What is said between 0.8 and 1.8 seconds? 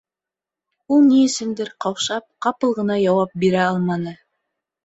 Ул ни өсөндөр,